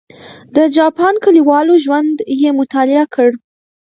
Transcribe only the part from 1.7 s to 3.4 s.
ژوند یې مطالعه کړ.